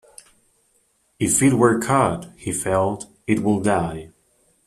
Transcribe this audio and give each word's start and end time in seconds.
If 1.19 1.43
it 1.43 1.53
were 1.53 1.77
cut, 1.79 2.31
he 2.35 2.51
felt, 2.53 3.05
it 3.27 3.41
would 3.43 3.65
die. 3.65 4.09